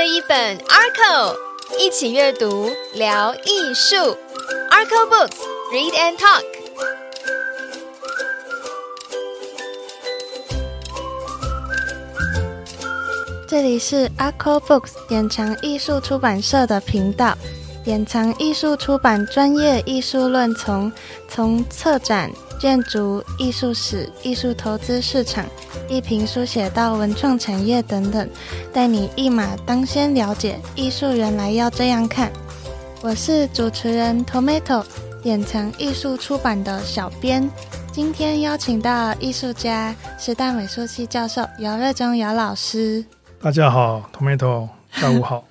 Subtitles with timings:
[0.00, 1.36] 这一本 Arco，
[1.78, 4.16] 一起阅读聊艺术。
[4.70, 6.42] Arco Books，Read and Talk。
[13.46, 17.36] 这里是 Arco Books 典藏艺术出版社的频道。
[17.84, 20.90] 典藏艺术出版专业艺术论从
[21.28, 25.44] 从策展、建筑、艺术史、艺术投资市场、
[25.90, 28.30] 艺评书写到文创产业等等，
[28.72, 32.30] 带你一马当先了解艺术原来要这样看。
[33.02, 34.86] 我是主持人 Tomato，
[35.20, 37.50] 典藏艺术出版的小编。
[37.90, 43.04] 今天邀请到艺术家、时代美术系教授姚热中姚老师。
[43.40, 45.42] 大家好，Tomato，下午好。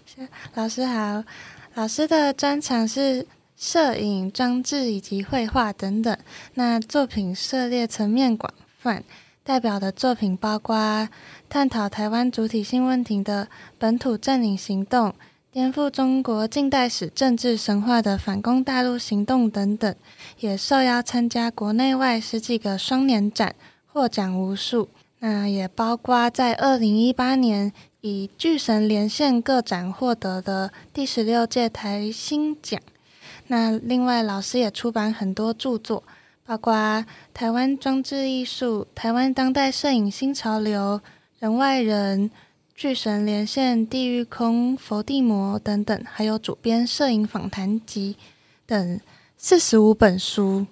[0.52, 1.24] 老师好。
[1.72, 3.26] 老师的专长是
[3.56, 6.14] 摄影、装置以及绘画等等。
[6.52, 9.02] 那作品涉猎层面广泛，
[9.46, 11.08] 代表的作品包括
[11.48, 13.46] 探讨台湾主体性问题的
[13.78, 15.14] 本土占领行动、
[15.52, 19.94] 颠覆中国近代史政治神话的反攻大陆行动等等。
[20.40, 23.54] 也受邀参加国内外十几个双年展，
[23.86, 24.88] 获奖无数。
[25.20, 27.72] 那也包括在二零一八年。
[28.02, 32.80] 以巨神连线个展获得的第十六届台新奖。
[33.48, 36.04] 那另外，老师也出版很多著作，
[36.46, 36.72] 包括
[37.34, 41.00] 《台湾装置艺术》《台湾当代摄影新潮流》
[41.40, 42.30] 《人外人》
[42.74, 48.16] 《巨神连线》《地狱空》《佛地魔》等等，还有主编《摄影访谈集》
[48.64, 49.00] 等
[49.36, 50.66] 四十五本书。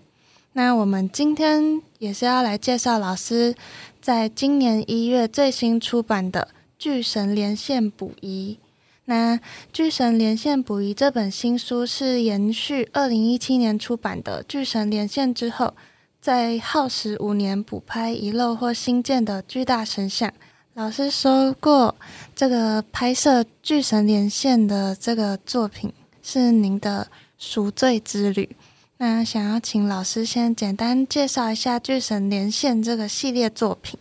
[0.53, 3.55] 那我们今天也是要来介绍老师
[4.01, 6.49] 在今年一月最新出版的。
[6.77, 8.59] 巨神连线补遗，
[9.07, 9.39] 那
[9.73, 15.75] 巨神连线补遗这本新书是延续二零一七年出版的巨神连线之后，
[16.21, 20.33] 在耗时五年补拍遗漏或新建的巨大神像。
[20.73, 21.95] 老师说过，
[22.35, 28.57] 这个拍摄巨神连线的这个作品是您的赎罪之旅。
[28.97, 33.99] 那想要请老师先简单介绍一下巨神连线这个系列作品。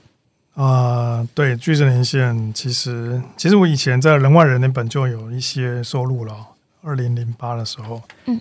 [0.55, 6.49] 啊，对，巨神连线，其实其实我以前在人外人那本就有一些收入了，
[6.83, 8.39] 二零零八的时候，嗯，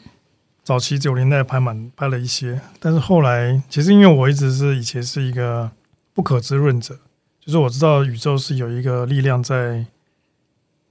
[0.62, 5.70] 早期九零代拍满拍了一些，但是后来其实因为我一直是以前是一个
[6.12, 6.94] 不可知论者，
[7.40, 9.86] 就是我知道宇宙是有一个力量在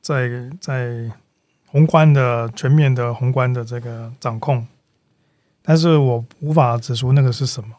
[0.01, 0.27] 在
[0.59, 1.07] 在
[1.67, 4.65] 宏观的全面的宏观的这个掌控，
[5.61, 7.75] 但是我无法指出那个是什么。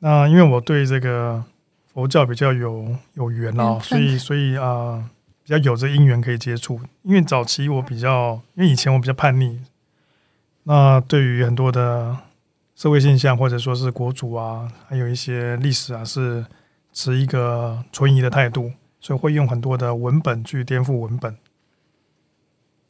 [0.00, 1.44] 那因为我对这个。
[1.94, 5.08] 佛教比较有有缘哦，所以所以啊，
[5.44, 6.80] 比较有这因缘可以接触。
[7.02, 9.60] 因为早期我比较，因为以前我比较叛逆，
[10.64, 12.18] 那对于很多的
[12.74, 16.44] 社会现象或者说是国主啊，还有一些历史啊，是
[16.92, 21.36] 持一个存疑的态度，所以会用很多的文本去颠覆文本。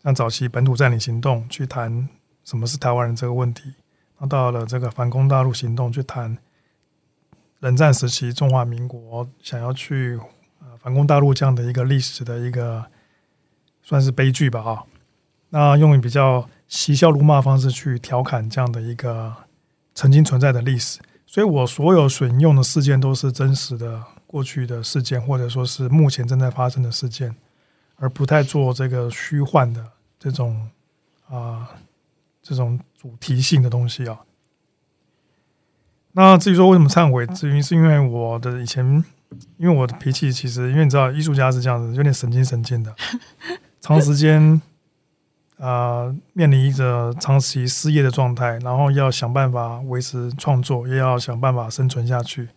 [0.02, 2.08] 像早期本土占领行动去谈
[2.42, 3.74] 什么是台湾人这个问题，
[4.18, 6.38] 那到了这个反攻大陆行动去谈。
[7.64, 10.20] 冷战时期，中华民国想要去
[10.60, 12.84] 呃反攻大陆这样的一个历史的一个
[13.82, 14.84] 算是悲剧吧啊，
[15.48, 19.34] 那用比较嬉笑怒骂方式去调侃这样的一个
[19.94, 27.34] 曾经存在的历史，所以我所有选用的事件都是真实的过去的事件，或者说是目前正在发生的事件，
[27.96, 29.82] 而不太做这个虚幻的
[30.18, 30.68] 这种
[31.30, 31.70] 啊
[32.42, 34.20] 这种主题性的东西啊。
[36.16, 38.84] 那至于说为什么忏悔，至于是因为我的以前，
[39.56, 42.94] 因为我的脾气其实，因为你知道艺术家是这样子，有点神经神经的，
[43.82, 44.62] 长时间
[45.58, 52.48] 啊面临着长期失业的状态，然后要想办法维持创作，也要想办法生存下去，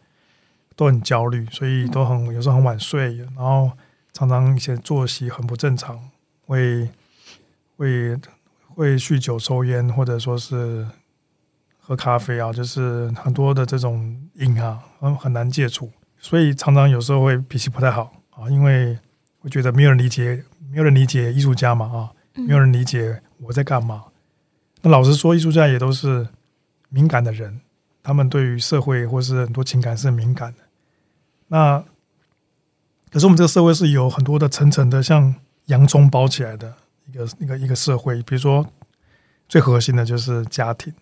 [0.75, 3.71] 都很焦虑，所以都很有时候很晚睡，然后
[4.13, 5.99] 常常一些作息很不正常，
[6.45, 6.87] 会
[7.75, 8.15] 会
[8.75, 10.85] 会酗酒抽烟，或者说是。
[11.87, 15.89] 喝咖啡啊，就是很多的这种瘾啊，很很难戒除，
[16.19, 18.99] 所以常常有时候会脾气不太好啊，因为
[19.39, 22.11] 我觉得没有人理解，没有人理解艺术家嘛啊，
[22.45, 24.03] 没有人理解我在干嘛。
[24.81, 26.27] 那老实说，艺术家也都是
[26.89, 27.61] 敏感的人，
[28.03, 30.59] 他们对于社会或是很多情感是很敏感的。
[31.47, 31.81] 那
[33.09, 35.33] 可是我们这个社会是有很多的层层的，像
[35.67, 36.73] 洋葱包起来的
[37.05, 38.65] 一个一个一个社会，比如说
[39.47, 40.93] 最核心的就是家庭。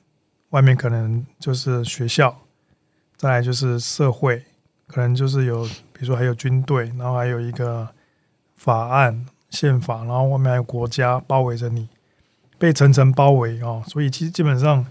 [0.55, 2.33] 外面可能就是学校，
[3.17, 4.41] 再来就是社会，
[4.87, 7.89] 可能就是有，比如说还有军队，然后还有一个
[8.55, 11.89] 法案、宪法，然后外面还有国家包围着你，
[12.57, 13.83] 被层层包围哦。
[13.85, 14.85] 所以其实基本上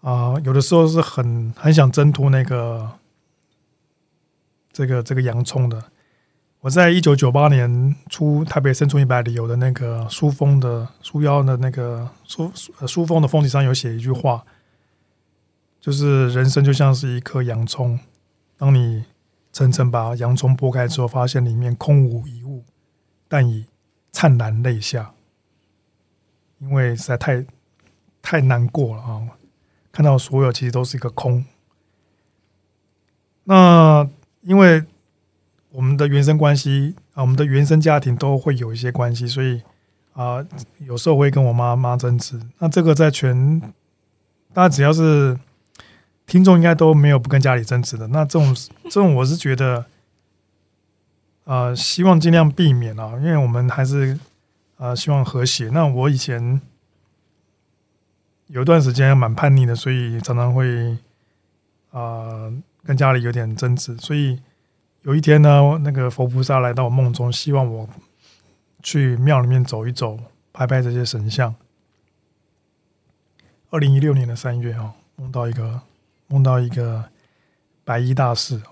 [0.00, 2.90] 啊，有的时候是很很想挣脱那个
[4.72, 5.84] 这个这个洋葱的。
[6.60, 12.50] 我在一九九八年出台北生存一百里有的那个书封的书腰的那个书
[12.86, 14.42] 书封的封底上有写一句话，
[15.80, 17.98] 就是人生就像是一颗洋葱，
[18.56, 19.04] 当你
[19.50, 22.64] 层层把洋葱剥开之后，发现里面空无一物，
[23.26, 23.66] 但已
[24.12, 25.12] 灿然泪下，
[26.58, 27.46] 因为实在太
[28.20, 29.28] 太难过了啊！
[29.90, 31.44] 看到所有其实都是一个空。
[33.44, 34.08] 那
[34.42, 34.84] 因为。
[35.72, 39.62] 我们的原生关系啊，我们的原生家庭都会有一些关系，所以
[40.14, 40.44] 啊，
[40.80, 42.40] 有时候会跟我妈妈争执。
[42.58, 43.60] 那这个在全
[44.52, 45.38] 大家只要是
[46.30, 48.06] 听众，应该都没有不跟家里争执的。
[48.06, 48.54] 那这种
[48.84, 49.84] 这种，我是觉得，
[51.44, 54.16] 呃，希望尽量避免啊，因为我们还是
[54.76, 55.68] 呃希望和谐。
[55.70, 56.60] 那我以前
[58.46, 60.96] 有一段时间蛮叛逆的，所以常常会
[61.90, 62.50] 啊
[62.84, 64.40] 跟家里有点争执，所以。
[65.02, 67.88] 有一天呢，那个佛菩萨来到我梦中，希望我
[68.82, 70.18] 去庙里面走一走，
[70.52, 71.54] 拍拍这些神像。
[73.70, 75.80] 二零一六年的三月哦，梦到一个
[76.30, 77.04] 梦到一个
[77.84, 78.62] 白衣大士。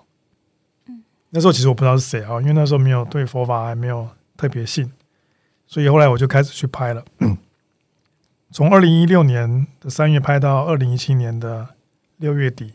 [0.87, 4.90] 嗯，那时候其实我不知道是谁啊，因为那时候没有对佛法还没有特别信，
[5.66, 7.05] 所以后来我就开始去拍了。
[8.50, 11.69] 从二零一六年的三月拍到二零一七年的
[12.16, 12.72] 六月底，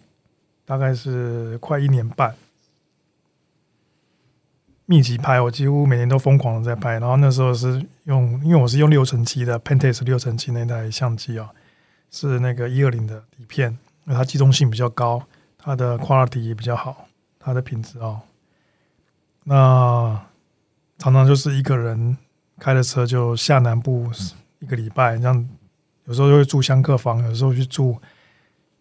[0.65, 2.35] 大概是快一年半。
[4.85, 6.99] 密集拍，我几乎每年都疯狂的在拍。
[6.99, 11.49] 然后那时候是用，因为我是用六乘七的 Pentax 六乘七那台相机啊，
[12.11, 15.21] 是那个一二零的底片，因为它机动性比较高，
[15.57, 17.07] 它的 quality 也比较好，
[17.39, 18.21] 它的品质啊。
[19.43, 20.19] 那
[20.97, 22.17] 常常就是一个人
[22.59, 24.09] 开着车就下南部
[24.59, 25.49] 一个礼拜，这样
[26.05, 27.97] 有时候就会住香客房，有时候去住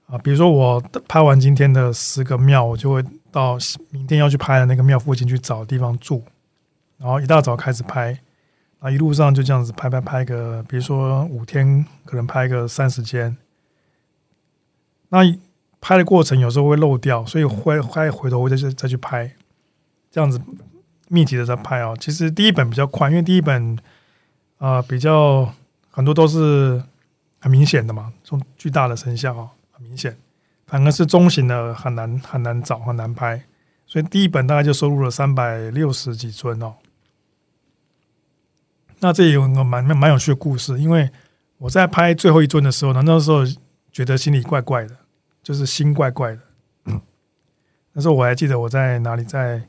[0.06, 3.04] 啊，比如说我拍完今天的十个庙，我就会。
[3.32, 3.56] 到
[3.88, 6.22] 明天要去拍的那个庙附近去找地方住，
[6.98, 8.20] 然后一大早开始拍，
[8.78, 13.34] 啊，一路上就这样子拍拍拍个，比如说五天可能拍个三十间，
[15.12, 15.18] 那
[15.78, 19.30] 拍的过程有时候会漏掉，所以会会回头再再去拍，
[20.10, 20.40] 这样子
[21.08, 21.94] 密集的在拍啊。
[22.00, 23.78] 其实第一本比较宽，因为第一本
[24.56, 25.52] 啊比较
[25.90, 26.82] 很多都是
[27.40, 30.16] 很明显的嘛，这种巨大的成像啊，很明显。
[30.66, 33.44] 反而是中型的很难很难找很难拍，
[33.86, 36.76] 所以第一本大概就收录了三百六十几尊哦。
[39.00, 41.10] 那这有一个蛮蛮有趣的故事，因为
[41.58, 43.40] 我在拍最后一尊的时候呢，那时候
[43.90, 44.96] 觉得心里怪怪的，
[45.42, 46.40] 就是心怪怪的。
[47.92, 49.62] 那时候我还记得我在哪里，在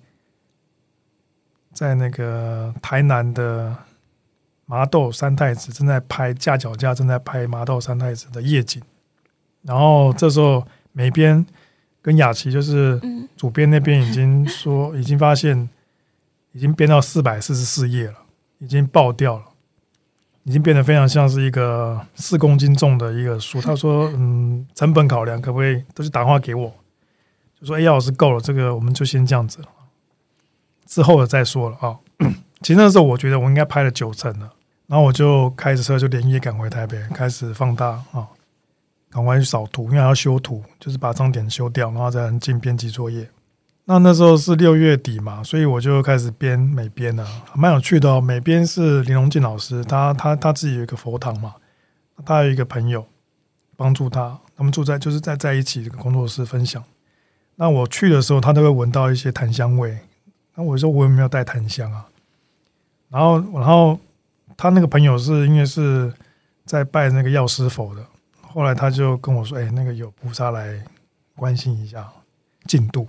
[1.71, 3.75] 在那个台南的
[4.65, 8.81] 麻豆三太子正在拍架脚架，正在拍麻豆三太子的夜景，
[9.63, 10.65] 然后这时候。
[10.95, 11.43] 美编
[12.03, 13.01] 跟雅琪就是
[13.35, 15.67] 主编那边已经说，已经发现
[16.51, 18.13] 已经编到四百四十四页了，
[18.59, 19.45] 已经爆掉了，
[20.43, 23.59] 已经变得非常像是一个四公斤重的一个书。
[23.63, 26.71] 他说：“嗯，成本考量可不可以都是打电话给我，
[27.59, 29.59] 就说哎，老师够了，这个我们就先这样子，
[30.85, 31.97] 之后的再说了啊。
[32.61, 34.53] ”其实那时候我觉得我应该拍了九成了，
[34.87, 38.27] 然后我就开着车就连夜赶回台北，开始放大啊。
[39.09, 43.29] 赶快去扫图，因为要修图，就是把脏点修掉，然后再进编辑作业。
[43.85, 48.21] 那那时候是六月底嘛，所以我就开始编美编了，蛮有趣的哦。
[48.21, 51.53] 美编是林荣进老师，他他他自己有一个佛堂嘛，
[52.25, 53.05] 他有一个朋友
[53.75, 56.81] 帮助他，他们住在就是在在一起这个工作室分享。
[57.55, 59.97] 那我去的时候，他都会闻到一些檀香味。
[60.55, 62.05] 那我说我有没有带檀香啊？
[63.09, 63.99] 然后然后
[64.55, 66.11] 他那个朋友是因为是
[66.65, 68.01] 在拜那个药师佛的。
[68.41, 70.81] 后来他就跟我说：“哎，那个有菩萨来
[71.35, 72.07] 关心一下
[72.65, 73.07] 进度，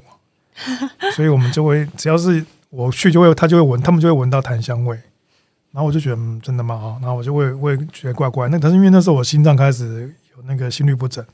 [1.15, 4.99] 所以我们就会只要是我去，就会他就会闻，他们就会闻到檀香味。
[5.71, 6.75] 然后我就觉得，嗯，真的吗？
[6.75, 8.49] 啊，然后我就会会觉得怪怪。
[8.49, 11.25] 那可是因为那时候我心脏开始有那个心律不整，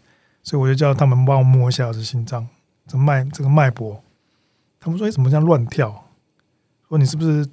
[0.42, 2.48] 所以我就叫他们帮我摸一下我的心脏，
[2.86, 4.02] 这脉这个脉搏。
[4.80, 6.04] 他们说：哎，怎么这样乱跳？
[6.88, 7.46] 说你是不是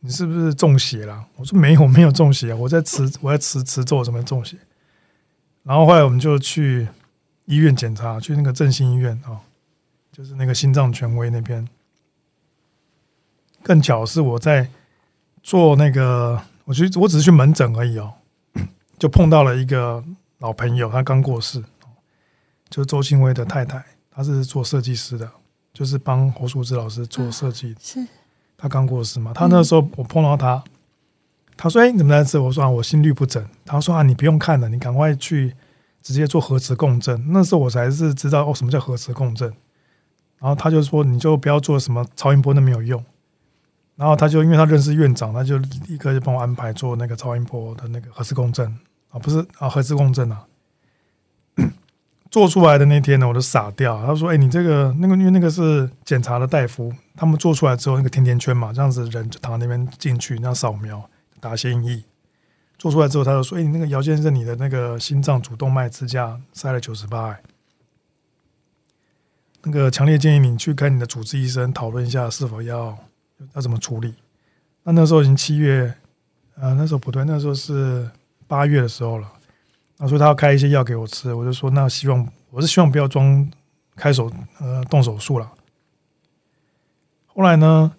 [0.00, 1.24] 你是不是中邪了？
[1.36, 4.58] 我说没有，没有中邪，我在持我在持持咒，怎么中邪？”
[5.64, 6.86] 然后后来我们就去
[7.46, 9.40] 医院检查，去那个振兴医院啊，
[10.12, 11.66] 就是那个心脏权威那边。
[13.62, 14.68] 更巧是我在
[15.42, 18.12] 做那个，我去我只是去门诊而已哦，
[18.98, 20.04] 就碰到了一个
[20.38, 21.62] 老朋友，他刚过世，
[22.68, 25.30] 就是周庆威的太太，她是做设计师的，
[25.72, 27.74] 就是帮侯淑芝老师做设计。
[27.80, 28.06] 是，
[28.56, 30.62] 他刚过世嘛，她那时候我碰到他。
[31.56, 35.54] 她说：“哎，你怎么在这？”我说：“啊，我心律不整。”他说：“啊，你不用看了，你赶快去
[36.02, 39.52] 直接做核磁共振。”那时候我才是知道哦，什么叫核磁共振。
[40.42, 43.02] 然后他就说：“你就不要做什么超音波，那没有用。”
[43.94, 45.56] 然后他就因为他认识院长，他就
[45.86, 48.66] 立刻就帮我安排做那个超音波的那个核磁共振
[49.10, 50.44] 啊，不是啊，核磁共振啊。
[52.28, 54.04] 做出来的那天呢，我都傻掉。
[54.04, 61.08] 他说：“哎，你这个那个，因为那个是检查的大夫，他们做出来之后，那个甜甜圈嘛，这样子人就躺那边进去，那样扫描
[61.38, 62.02] 打显影。
[62.78, 67.36] 做出来之后，他就说：‘哎，你那个姚先生，你的那个心脏主动脉支架塞了九十八。’
[69.64, 72.98] 那个强烈建议你去跟你的主治医生讨论一下，是否要
[73.54, 74.14] 要怎么处理。
[74.82, 75.94] 那那时候已经七月，
[76.56, 78.10] 呃，那时候不对，那时候是
[78.46, 79.32] 八月的时候了。”
[79.98, 83.48] 他说他要开一些药给我吃，我就说那希望我是希望不要装
[83.94, 84.28] 开手
[84.58, 85.48] 呃动手术了。
[87.26, 87.92] 后来呢，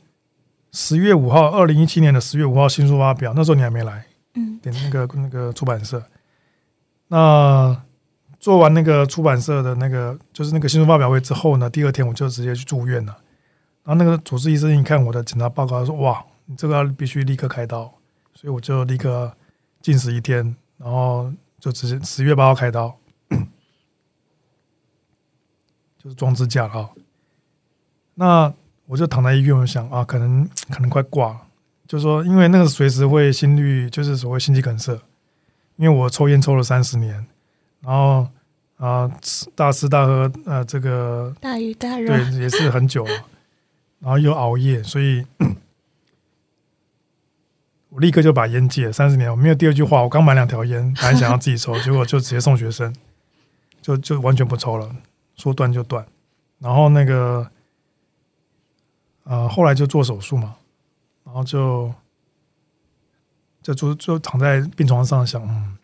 [0.73, 6.03] 十月五号，二零一七年的十月五号新书发表，那时候你还没来，嗯，点那个那个出版社。
[7.07, 7.81] 那
[8.43, 13.17] 做完那个出版社的那个就是那个新书发表会之后呢，第二天我就直接去住院了。
[13.85, 17.83] 然后那个主治医生一看我的检查报告，他说哇，你这个要必须立刻开刀，
[18.33, 19.33] 所以我就立刻
[19.81, 21.31] 禁食一天，然后。
[21.59, 22.93] 就直接十月八号开刀，
[25.97, 26.89] 就是装支架哈。
[28.15, 28.53] 那
[28.85, 31.41] 我就躺在医院，我想啊，可能可能快挂了。
[31.87, 34.91] 就是说因为那个随时会心率，就是所谓心肌梗塞。
[35.77, 37.25] 因为我抽烟抽了三十年，
[37.83, 38.27] 然后
[38.77, 43.11] 啊吃大吃大喝，呃，这个大鱼大肉，对，也是很久了。
[43.99, 45.25] 然后又熬夜，所以。
[47.89, 50.01] 我立刻就把烟戒了，三十年我没有第二句话。
[50.01, 52.91] 我刚买两条烟，还想要自己抽， 结果就直接送学生，
[53.83, 54.95] 就就完全不抽了，
[55.35, 56.03] 说断就断。
[56.57, 57.47] 然后那个，
[59.25, 60.55] 呃，后来就做手术嘛，
[61.23, 61.93] 然后就
[63.61, 65.77] 就就就躺在病床上想，嗯，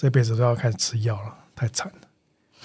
[0.00, 2.08] 这辈子都要开始吃药了，太惨了。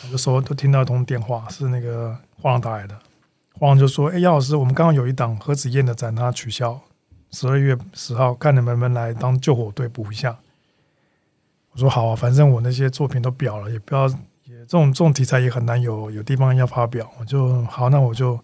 [0.05, 2.97] 有的时候都听到一通电话，是那个黄浪打来的，
[3.59, 6.79] 黄浪就说：“哎，姚老师，我们刚刚有一档何子燕的展，他取消。”
[7.31, 10.37] 十二月十号，看你们能来当救火队补一下。
[11.71, 14.07] 我说好啊，反正我那些作品都表了，也不要
[14.45, 17.11] 也这种这种题材也很难有有地方要发表。
[17.19, 18.39] 我就好，那我就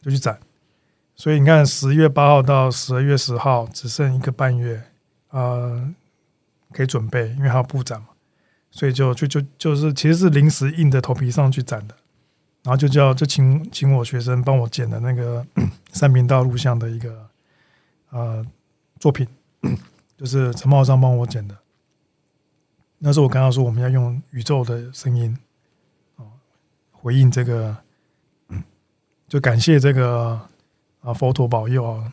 [0.00, 0.38] 就去展。
[1.16, 4.80] 所以你看，十月八号到十二月十号只剩一个半月，
[5.30, 5.92] 呃，
[6.74, 8.08] 可以准备，因为还要布展嘛。
[8.70, 11.94] 所以就就就就是其实是临时硬着头皮上去展的，
[12.64, 15.46] 然后就叫就请请我学生帮我剪的那个
[15.92, 17.30] 三频道录像的一个。
[18.10, 18.46] 呃，
[19.00, 19.26] 作品
[20.16, 21.56] 就是陈茂章帮我剪的。
[22.98, 25.36] 那时候我刚刚说，我们要用宇宙的声音
[26.16, 26.22] 啊，
[26.92, 27.76] 回应这个，
[29.26, 30.40] 就感谢这个
[31.00, 32.12] 啊佛陀保佑啊，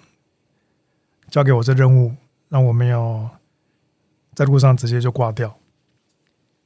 [1.29, 2.15] 交给我这任务，
[2.49, 3.29] 让我没有
[4.33, 5.57] 在路上直接就挂掉。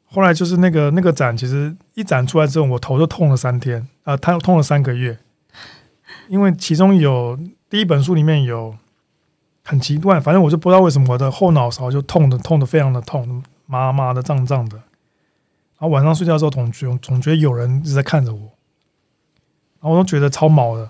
[0.05, 5.17] 后来就是那个那个展，其实一展出来之后，我头就痛了三天啊，他痛了三个月，
[6.27, 8.75] 因为其中有第一本书里面有。
[9.67, 14.77] 很奇怪，反正我就不知道为什么我的后脑勺就痛的痛的非常的痛，麻麻的胀胀的。
[14.77, 18.41] 然后晚上睡觉的时候总觉总觉得有人一直在看着我，
[19.79, 20.88] 然后我都觉得超毛的。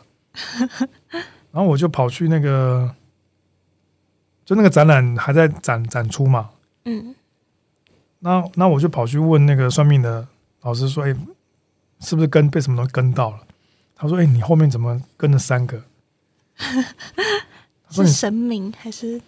[1.51, 2.93] 然后我就跑去那个，
[4.43, 6.49] 就那个展览还在展展出嘛。
[6.85, 7.13] 嗯。
[8.19, 10.27] 那那我就跑去问那个算命的
[10.61, 11.15] 老师说：“哎，
[11.99, 13.39] 是不是跟被什么东西跟到了？”
[13.95, 15.83] 他说：“哎，你后面怎么跟了三个？”
[17.91, 19.21] 是神明还是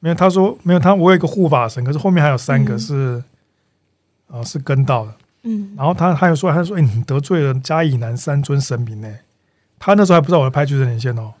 [0.00, 0.14] 没有？
[0.14, 3.22] 他说没有，他我有一个护法神，可是后面还有三个是，
[4.28, 5.14] 啊，是跟到的。
[5.44, 9.14] 嗯，然后他他又说，他说，哎，你得罪了嘉义南三尊神明呢。
[9.78, 11.32] 他那时候还不知道我要拍《巨人连线》哦，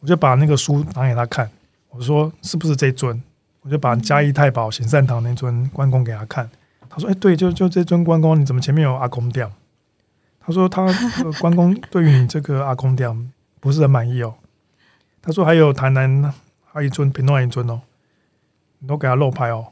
[0.00, 1.50] 我就把那个书拿给他看，
[1.90, 3.20] 我说是不是这尊？
[3.64, 6.48] 我就把嘉义太保显善堂那尊关公给他看，
[6.88, 9.50] 他说，哎，对，就就这尊关公，你怎么前面有阿公殿？
[10.38, 10.86] 他说他
[11.40, 14.34] 关公对于你这个阿公殿不是很满意哦。
[15.22, 16.30] 他说还有台南
[16.62, 17.80] 还一尊平东一尊哦，
[18.80, 19.68] 你都给他漏拍哦。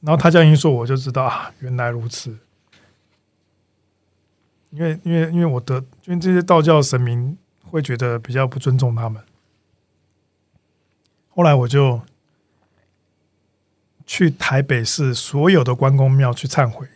[0.00, 2.36] 然后他这样一说，我就知道啊，原来如此。
[4.70, 9.22] 因为因为因为我得，因为这些道教神明会觉得比较不尊重他们。
[11.36, 12.00] 后来我就
[14.04, 16.88] 去台北市所有的关公庙去忏悔，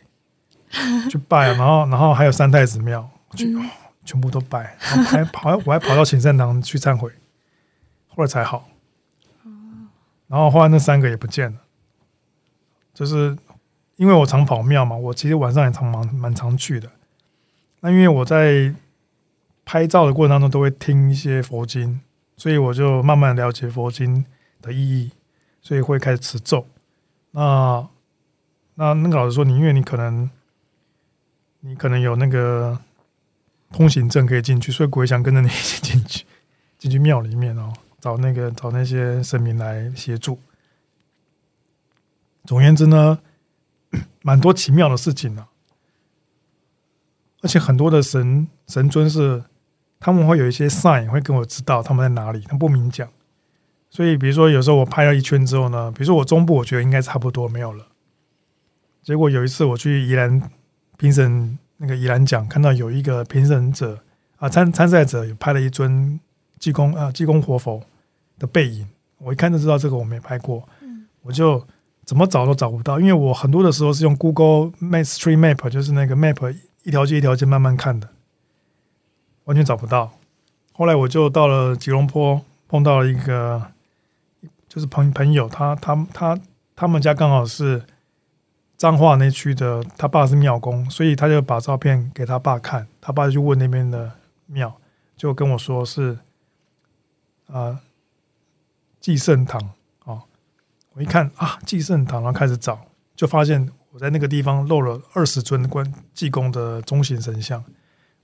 [1.08, 3.56] 去拜，然后然后还有三太子庙去。
[4.02, 7.12] 全部都拜，然后还跑，我还跑到请善堂去忏悔，
[8.08, 8.66] 后来才好。
[10.26, 11.58] 然后后来那三个也不见了，
[12.92, 13.36] 就是
[13.96, 16.90] 因为我常跑庙嘛，我其实晚上也常蛮蛮常去的。
[17.80, 18.74] 那因为我在
[19.64, 22.00] 拍照的过程当中都会听一些佛经，
[22.40, 24.24] 所以我就慢慢了解佛经
[24.62, 25.10] 的意义，
[25.60, 26.66] 所以会开始持咒。
[27.32, 27.86] 那
[28.76, 30.30] 那那个老师说，你因为你可能
[31.60, 32.80] 你可能有那个。
[33.72, 36.26] 通行证可以进去，所以鬼想跟着你一起进去。
[36.76, 40.40] 进去庙里面哦，找那个找那些神明来协助。
[42.46, 43.20] 总而言之呢，
[44.22, 45.46] 蛮多奇妙的事情呢，
[47.42, 49.44] 而且很多的神神尊是
[50.00, 53.08] 他们会有一些 sign 会跟我知道他们在哪里，他不明讲。
[53.90, 57.86] 所以比如说有时候我拍了一圈之后呢，比如说我中部我觉得应该差不多没有了，
[59.02, 60.42] 结果有一次我去宜兰
[60.96, 63.98] 评审那个宜兰奖，看到有一个评审者
[64.38, 66.18] 啊参参赛者有拍了一尊
[66.58, 67.80] 济公啊济公活佛
[68.38, 68.88] 的背影，
[69.18, 70.68] 我一看就知道这个我没拍过，
[71.22, 71.64] 我就。
[72.06, 78.08] 怎么找都找不到，因为我很多的时候是用 Google Map Street Map，就是那个 Map 一条街一条街慢慢看的，
[79.50, 80.12] 完全找不到。
[80.72, 83.60] 后来我就到了吉隆坡，碰到了一个
[84.68, 86.38] 就是朋朋友，他他他
[86.76, 87.82] 他们家刚好是
[88.76, 94.12] 彰化那区的，他爸是庙公，所以他就把照片给他爸看，他爸就问那边的
[94.46, 94.72] 庙，
[95.16, 96.16] 就跟我说是
[97.48, 97.80] 啊
[99.00, 99.60] 济圣堂
[100.04, 100.22] 啊。
[100.92, 102.78] 我一看啊，济圣堂，然后开始找，
[103.16, 107.64] 就发现我在那个地方漏了二十尊关济公的中型神像，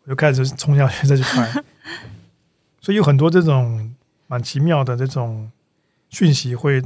[0.07, 1.53] 我就开始冲下去再去拍。
[2.81, 3.95] 所以有很多这种
[4.29, 5.51] 蛮奇妙的这种
[6.09, 6.81] 讯息，会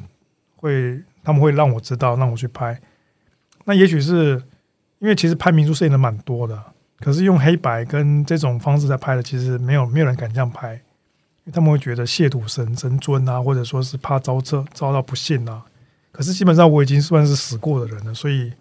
[0.56, 2.80] 会他们会让我知道，让我去拍。
[3.64, 4.42] 那也许是
[4.98, 6.60] 因为其实拍民族摄影的蛮多的，
[6.98, 10.80] 可是用黑白跟这种方式在拍的，其实没有没有人敢这样拍，因
[11.44, 15.62] 为他们会觉得亵渎神神尊啊，或者说是怕遭这遭到不幸啊。
[16.10, 18.52] 可是基本上我已经算是死过的人了，所以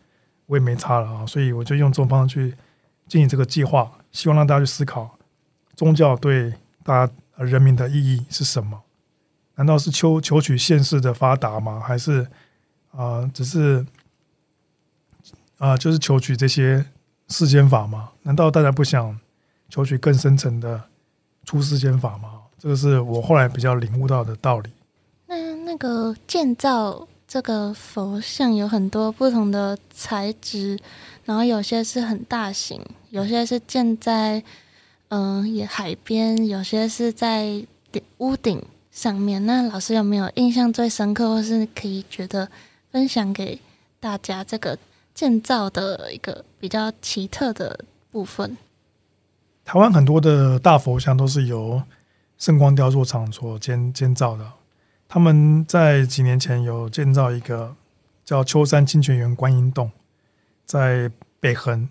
[0.46, 1.26] 我也没差了啊！
[1.26, 2.56] 所以我就用这种方式去
[3.08, 5.18] 进行这个计划，希望让大家去思考
[5.76, 8.82] 宗教对大家人民的意义是什么？
[9.56, 11.80] 难道是求求取现世的发达吗？
[11.80, 12.28] 还是
[12.92, 13.86] 啊，只是
[15.58, 16.86] 啊，就是求取这些
[17.28, 18.12] 世间法吗？
[18.24, 19.20] 难道大家不想
[19.70, 20.82] 求取更深层的
[21.46, 22.42] 出世间法吗？
[22.58, 24.70] 这个是我后来比较领悟到的道理。
[25.28, 27.08] 那那个建造。
[27.32, 30.76] 这个佛像有很多不同的材质，
[31.30, 34.44] 然后有些是很大型，有些是建在
[35.10, 38.60] 嗯也海边，有些是在顶屋顶
[38.92, 39.46] 上面。
[39.46, 42.50] 那老师有没有印象最深刻，或是可以觉得
[42.92, 43.62] 分享给
[44.00, 44.76] 大家这个
[45.14, 48.58] 建造的一个比较奇特的部分？
[49.64, 51.80] 台湾很多的大佛像都是由
[52.40, 54.44] 圣光雕塑厂所建建造的。
[55.08, 57.76] 他们在几年前有建造一个
[58.26, 59.92] 叫秋山清泉园观音洞，
[60.70, 61.90] 在北横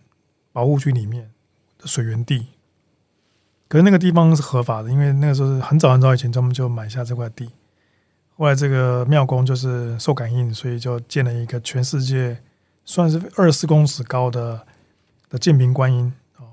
[0.53, 1.29] 保护区里面
[1.79, 2.47] 的水源地。
[3.67, 7.51] 可是那个地方是合法的，因为那个时候是很早很早以前，他们就买下这块地。
[8.37, 12.41] 后来这个庙公就是受感应，所以就建了一个全世界
[12.85, 14.65] 算是二十四公尺高的
[15.29, 16.47] 的建平观音哦，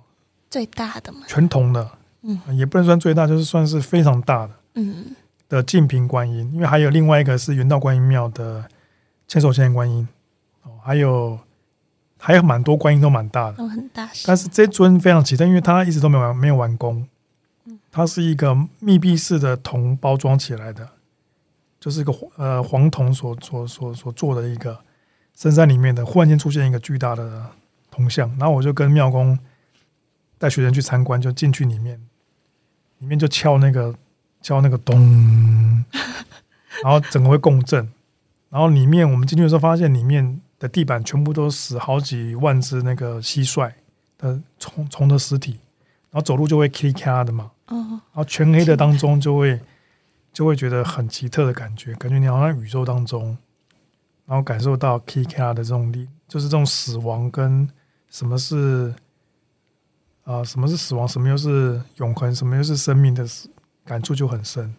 [0.50, 1.92] 最大的嘛，全铜的，
[2.24, 5.16] 嗯，也不能算最大，就是算是非常大的，嗯。
[5.48, 8.68] 的净瓶观音，因为还有另外一个是元道观音庙的
[9.28, 10.08] 千手千眼观音
[10.64, 11.40] 哦，还有
[12.26, 14.10] 还有蛮多观音都蛮大的，都很大。
[14.26, 17.08] 但是这尊非常奇特，因为它一直都没完没有完工。
[17.92, 20.90] 它是一个密闭式的铜包装起来的，
[21.80, 24.80] 就是一个呃黄铜所所所所做的一个
[25.36, 27.46] 深山里面的，忽然间出现一个巨大的
[27.92, 29.38] 铜像，然后我就跟庙公
[30.38, 32.00] 带学生去参观，就进去里面，
[32.98, 33.96] 里面就敲那个。
[34.42, 35.84] 敲那个咚，
[36.84, 37.92] 然后整个会共振，
[38.52, 43.72] 然后里面我们进去的时候发现里面的地板全部都死好几万只那个蟋蟀
[44.18, 45.52] 的虫虫的尸体，
[46.12, 49.60] 然后走路就会 k 咔的嘛，然后全黑的当中就会
[50.32, 53.38] 就会觉得很奇特的感觉，感觉你好像宇宙当中，
[54.26, 57.70] 然后感受到 k 咔的这种力，就是这种死亡跟
[58.10, 58.94] 什么是
[60.24, 63.50] 啊什么是死亡，什么又是永恒，什么又是生命的死。
[63.88, 64.74] 感触就很深，因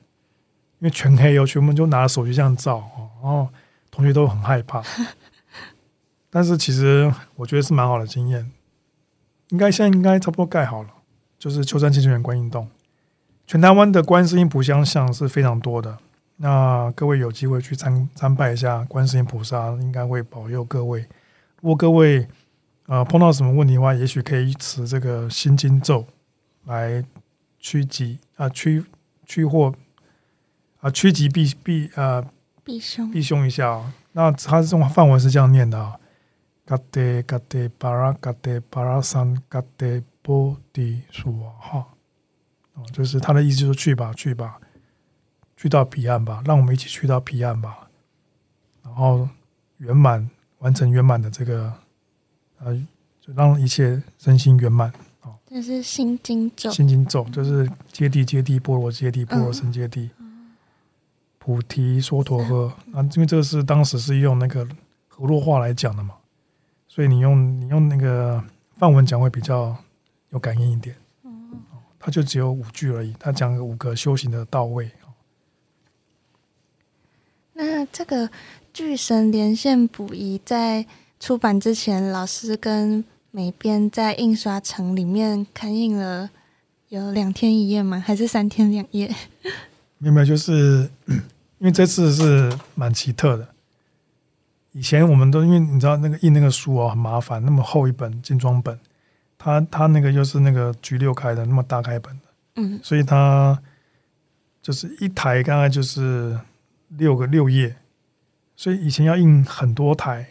[0.80, 3.48] 为全黑哦，全部就拿着手机这样照哦，然后
[3.88, 4.82] 同学都很害怕。
[6.36, 8.52] 但是其实我觉得是蛮好的经验，
[9.48, 10.90] 应该现在应该差不多盖好了。
[11.38, 12.68] 就是秋山清泉园观音洞，
[13.46, 15.96] 全台湾的观世音菩萨像是非常多的。
[16.36, 21.00] 那各位有机会去参参拜一下观世音菩萨，应该会保佑各位。
[21.62, 22.28] 如果各位
[22.84, 26.04] 呃碰到什么问题的话，也许可以持这个心经咒
[26.66, 27.02] 来
[27.58, 28.84] 趋吉啊驱。
[29.24, 29.72] 驱祸
[30.80, 32.22] 啊，趋吉避避啊，
[32.62, 33.94] 避凶避凶一下啊。
[34.12, 35.96] 那它这种范文是这样念的啊：
[36.66, 41.86] 嘎德嘎德巴拉嘎德巴拉三嘎德波迪苏哈。
[42.74, 44.60] 哦，就是他的意思，就是去吧，去吧，
[45.56, 47.88] 去到彼岸吧，让我们一起去到彼岸吧。
[48.82, 49.26] 然后
[49.78, 51.72] 圆满完成圆满的这个
[52.58, 52.74] 呃，
[53.20, 54.92] 就让一切身心圆满。
[55.22, 60.10] 哦，这是心经咒，心经咒就是揭谛揭谛波罗揭谛波罗僧揭谛，
[61.38, 62.66] 菩提说陀诃。
[62.92, 64.68] 啊，因为这个是当时是用那个
[65.08, 66.14] 河洛话来讲的嘛，
[66.88, 68.42] 所以你用你用那个
[68.78, 69.76] 范文讲会比较
[70.30, 70.96] 有感应一点。
[71.98, 74.88] 他就只有五句而已，他讲五个修行的到位。
[77.52, 78.28] 那这个
[78.72, 80.86] 《巨神连线补遗》在
[81.18, 86.30] 出版之前，老师跟美编在印刷城里面刊印了
[86.90, 87.98] 有两天一夜吗？
[87.98, 89.12] 还是三天两夜？
[89.98, 90.88] 没有没有，就是
[91.58, 93.48] 因为这次是蛮奇特的。
[94.76, 98.78] 以前我们都因为你知道那个印那个书哦很麻烦，那么厚一本精装本。
[99.38, 102.24] 他他那个又是那个 G 六开的那么大开本的，
[102.56, 103.58] 嗯，所以他
[104.60, 106.38] 就是一台大概就是
[106.88, 107.76] 六个六页，
[108.54, 110.28] 所以以前要印很多台，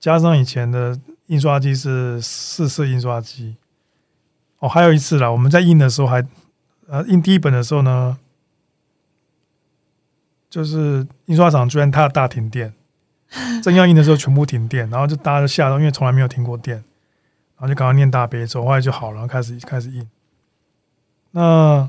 [0.00, 3.56] 加上以前的印刷机是四色印刷机，
[4.58, 6.26] 哦，还有一次啦，我们在印的时候还
[6.88, 8.18] 呃印第一本的时候呢，
[10.50, 12.72] 就是印刷厂居然它大停电，
[13.62, 16.84] 正要印的时候全部停电，然后就大家就吓到，因为从来没有停过电。
[17.56, 20.10] 然后就赶快念大悲咒，后来就好了，开始开始印。
[21.30, 21.88] 那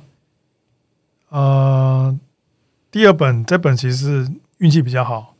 [1.30, 2.16] 呃，
[2.92, 5.36] 第二本这本其实是运气比较好，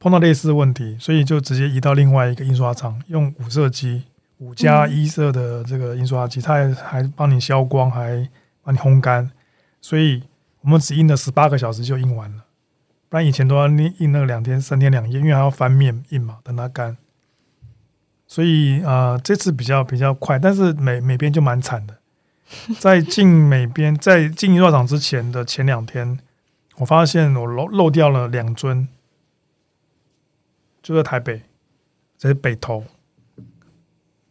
[0.00, 4.02] 碰到类似的问题，所以就直接移到另外一个印刷厂，用五色机，
[4.38, 8.28] 五加一色的这个印刷机，它还还帮你消光，还
[8.64, 9.30] 帮你烘干，
[9.80, 10.24] 所以
[10.62, 12.45] 我们只印了十八个小时就印完了，
[13.08, 16.96] 不然以前都要印印那个两天、三天两夜，因为还要翻面印嘛，等它干。
[18.26, 21.98] 所以啊，这次比较比较快，但是美美编 就蛮惨的。
[22.78, 26.18] 在进美编，在进印刷厂之前的前两天，
[26.76, 28.88] 我发现我漏漏掉了两尊，
[30.82, 31.42] 就在台北，
[32.16, 32.84] 在北投，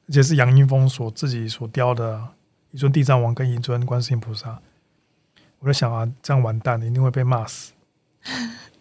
[0.07, 2.29] 而且是杨英峰所自己所雕的
[2.71, 4.59] 一尊地藏王跟一尊观世音菩萨。
[5.59, 7.73] 我在想啊，这样完蛋了，一定会被骂死。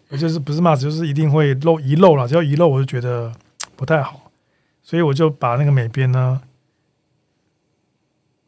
[0.09, 2.27] 我 就是不是骂，就是一定会漏遗漏了。
[2.27, 3.33] 只要遗漏，我就觉得
[3.75, 4.31] 不太好。
[4.83, 6.41] 所以我就把那个美编呢，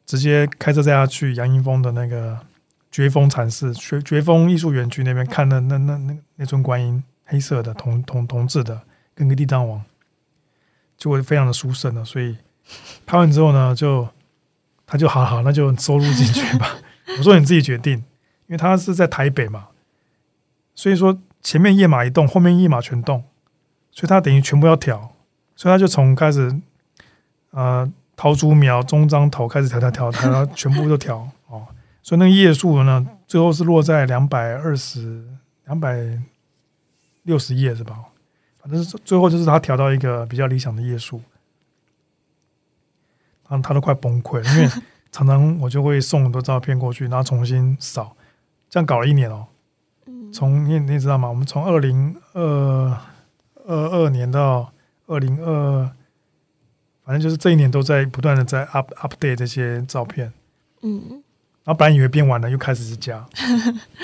[0.06, 2.40] 直接开车载他去杨英峰的那个
[2.92, 8.80] 绝峰禅寺、绝绝峰艺术园区那边看的那那那那尊观音，黑色的铜铜铜制的，
[9.16, 9.84] 跟个地藏王，
[10.96, 12.06] 就会非常的殊胜的。
[12.06, 12.38] 所以
[13.06, 14.08] 拍完之后呢，就
[14.86, 16.78] 他就好好，那就收录进去吧。
[17.18, 19.68] 我说你自己决定，因为他是在台北嘛，
[20.78, 23.24] 所以说前面页码一动，后面页码全动，
[23.92, 25.12] 所以他等于全部要调。
[25.56, 26.56] 所以他就从开始，
[27.50, 31.66] 呃，桃竹苗中章头开始调调调调，全部都调 哦。
[32.04, 35.26] 所以那个页数呢，最后是落在两百二十、
[35.66, 35.98] 两百
[37.24, 37.98] 六十页是吧？
[38.62, 41.20] 反正是最后就是他调到一个比较理想的页数，
[43.50, 44.70] 然后他都快崩溃了，因为
[45.12, 48.16] 常常我就会送很多照片过去，然后重新扫，
[48.70, 49.48] 这样搞了一年哦。
[50.38, 51.28] 从你你知道吗？
[51.28, 52.96] 我们从二零二
[53.66, 54.72] 二二年到
[55.08, 55.90] 二零二，
[57.04, 60.32] 反正就是这一年都在不断的在 up update 这些照片，
[60.84, 61.24] 嗯，
[61.64, 63.28] 然后本来以为变完了，又开始是加，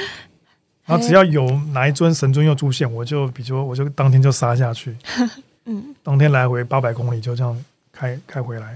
[0.86, 4.98] 然后只要有哪一尊神尊又出现，我就比如我就当天就杀下去，
[5.66, 8.76] 嗯，当天来回八百公里就这样开开回来，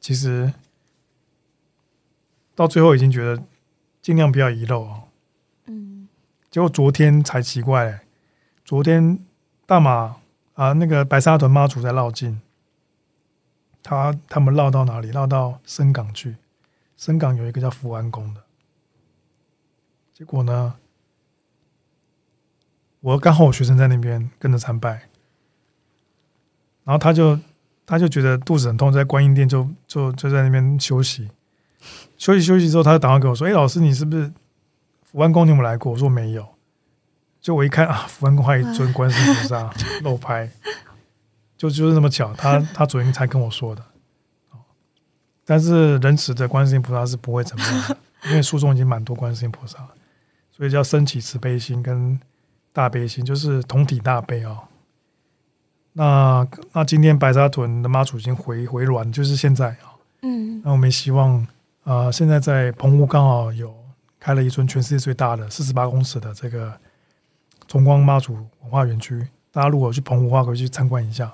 [0.00, 0.50] 其实
[2.54, 3.42] 到最后已经觉得
[4.00, 5.09] 尽量不要遗漏哦，嗯，
[6.50, 8.00] 结果昨天才奇怪，
[8.64, 9.18] 昨天
[9.66, 10.16] 大马。
[10.54, 12.38] 啊，那个白沙屯妈祖在绕境，
[13.82, 15.08] 他他们绕到哪里？
[15.08, 16.36] 绕到深港去。
[16.98, 18.42] 深港有一个叫福安宫的，
[20.12, 20.74] 结果呢，
[23.00, 25.08] 我刚好我学生在那边跟着参拜，
[26.84, 27.38] 然后他就
[27.86, 31.30] 他就觉得肚子很痛，在观音殿就就就在那边休息，
[32.18, 34.30] 休息休息之后，他就打电话给我说：“哎，老师，你是不是
[35.10, 35.44] 福安宫？
[35.44, 36.46] 你有没有来过？”我说：“没有。”
[37.40, 39.72] 就我一看 啊，福安宫还有一尊观世音菩萨
[40.04, 40.48] 漏拍，
[41.56, 43.82] 就就是那么巧，他他昨天才跟我说的。
[45.44, 47.96] 但是仁慈的观世音菩萨是不会怎么样，
[48.26, 49.78] 因为书中已经蛮多观世音菩萨，
[50.52, 52.20] 所以叫升起慈悲心跟
[52.72, 54.58] 大悲心，就是同体大悲哦。
[55.94, 61.44] 那那今天白沙屯的妈祖已经回回銮，就是现在啊，嗯，那我们希望
[61.82, 63.74] 啊，现在在澎湖刚好有
[64.20, 66.78] 开了一尊全世界最大的四十八公尺的这个。
[67.68, 71.32] 崇光妈祖文化园区，大家如果去澎湖的话，可以去参观一下。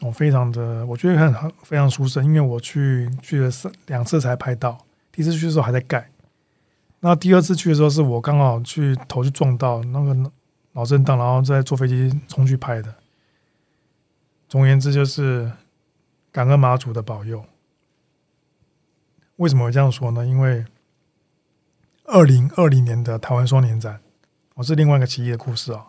[0.00, 4.76] 我，非常的，我觉得很很非常舒适，因为我去去了三两次才拍到，
[5.12, 6.10] 第一次去的时候还在盖，
[6.98, 10.32] 那第二次去的时候是我刚好去头就撞到那个
[10.72, 12.92] 脑震荡，然后再坐飞机冲去拍的。
[14.48, 15.52] 总而言之，就是
[16.32, 17.44] 感恩妈祖的保佑。
[19.36, 20.26] 为什么会这样说呢？
[20.26, 20.64] 因为
[22.08, 24.00] 二零二零年的台湾双年展，
[24.54, 25.86] 我是另外一个奇异的故事啊。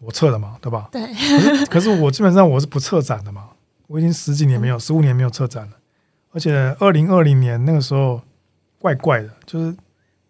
[0.00, 0.88] 我撤了嘛，对吧？
[0.90, 1.00] 对。
[1.06, 3.50] 可是，可是我基本上我是不撤展的嘛。
[3.86, 5.76] 我已经十几年没有，十五年没有撤展了。
[6.32, 8.20] 而且二零二零年那个时候，
[8.78, 9.76] 怪怪的，就是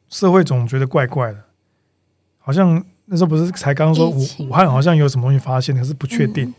[0.08, 1.44] 社会总觉得怪怪的，
[2.38, 6.54] 好像那时候不是才刚说武武汉好像有什么东西发现，可是不确定。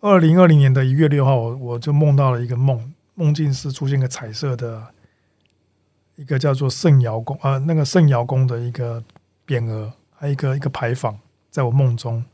[0.00, 4.82] 二零二零年的一月六号，我我就梦到了一个梦，梦境是出现个彩色的，
[6.16, 9.04] 一个叫做圣尧宫呃，那个圣尧宫的一个
[9.46, 11.18] 匾额，还有一个一个牌坊。
[11.50, 12.24] 在我梦中，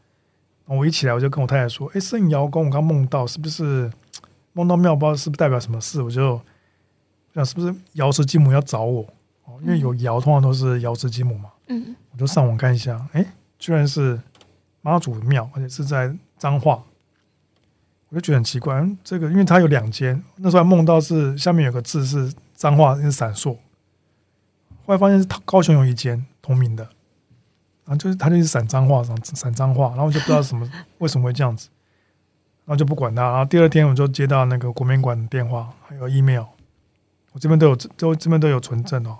[0.67, 3.91] 我一起来我就跟我太太说：“哎，圣尧宫，我刚梦到，是不是
[4.53, 5.13] 梦到庙包？
[5.17, 6.41] 是不是代表什么事？”我就
[7.35, 9.03] 想，是不是瑶池金母要找我？
[9.47, 11.51] 哦，因为有瑶，通常都是瑶池金母嘛。
[11.67, 13.27] 嗯，我就上网看一下，哎，
[13.59, 14.21] 居然是
[14.83, 16.81] 妈祖庙，而且是在彰化。
[18.09, 23.57] 我就觉得很奇怪，这个因为他有两间，那时候还梦到是下面有个字是脏话，是闪烁。
[24.85, 26.89] 后来发现是高雄有一间同名的。
[27.85, 31.69] 然后就是他就是闪脏话，闪闪脏话，然后我就不知道什么 为什么会这样子，
[32.65, 33.23] 然后就不管他。
[33.23, 36.47] 然后第二天我就接到那个国民馆的电话，还有 email，
[37.31, 39.19] 我这边都有，都这边都有存证哦。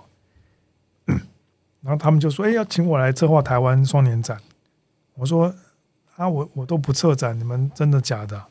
[1.81, 4.37] 然后他们就说：“哎，要请我来策划台湾双年展。”
[5.15, 5.55] 我说
[6.17, 8.43] ：“啊，我我都不策展，你们真的假的？”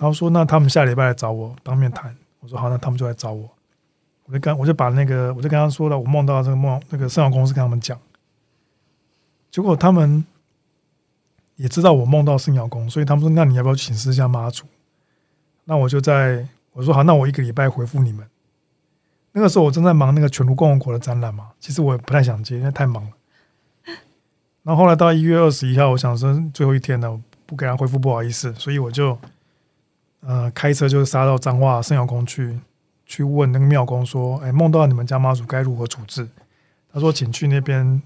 [0.00, 3.46] 然后说：“那他们下礼拜来找我当面谈。”我说：“好，那他们就来找我。”
[4.24, 7.98] 我就跟我就把那个我就跟他说了，我梦到这个梦，那个圣阳公司跟他们讲。
[9.50, 10.24] 结果他们
[11.56, 14.64] 也知道我梦到圣瑶宫，所以他们说：“那你要不要请示一下妈祖？”
[15.64, 18.26] 那我就在我说：“好，那我一个礼拜回复你们。”
[19.32, 23.10] 那个时候我正在忙那个全卢共和国的展览嘛，其实我也不太想接，因为太忙了。
[24.62, 29.16] 然后后来到一月二十一号，我想说最后一天了，不给他回复不好意思，所以我就
[30.20, 32.58] 呃开车就杀到彰化圣瑶宫去，
[33.04, 36.28] 去问那个庙公说：“哎，梦到你们家妈祖该如何处置？”
[36.92, 38.00] 他说：“请去那边。”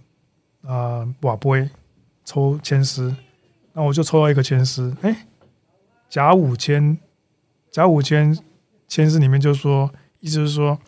[0.67, 1.69] 啊，瓦杯
[2.25, 3.15] 抽签师，
[3.75, 5.27] 那我就抽到一个签师，哎，
[6.09, 6.97] 甲午签，
[7.71, 8.35] 甲午签
[8.89, 10.79] 签诗里面就是说，意思是说，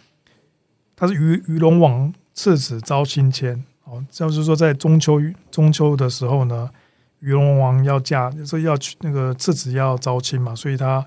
[0.97, 6.71] 他是鱼鱼龙王赐子招亲签，哦，就是说在中秋中秋的时候呢，
[7.19, 11.07] 鱼龙王要嫁，就是要去那个次子要招亲嘛，所以他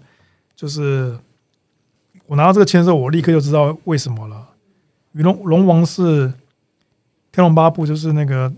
[0.59, 1.17] 就是
[2.25, 4.49] 我拿到这个签之后，我立刻就知道为什么了，
[5.13, 6.33] 与龙龙王是。
[7.31, 8.51] 天龙八部就是那个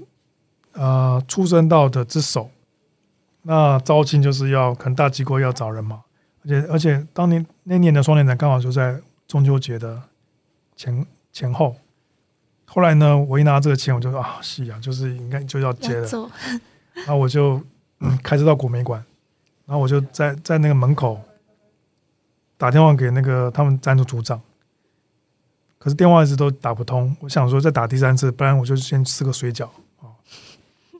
[0.71, 2.49] 呃，出生道的之首。
[3.41, 6.03] 那招亲就是要可能大机构要找人嘛，
[6.43, 10.01] 而且而且当年那年的双年展刚好就在中秋节的
[10.77, 11.75] 前前后。
[12.65, 16.09] 后来呢，我一拿这个钱，我就说啊，是啊，就是应该就要接了。
[16.95, 17.61] 然后我就
[18.23, 19.03] 开车到国美馆，
[19.65, 21.19] 然后我就在在那个门口
[22.61, 24.39] 打电话给那个他们站组组长。
[25.79, 29.65] 可是电话一直都打不通，我想说再打第三次，不然我就先吃个水饺
[29.99, 30.13] 啊，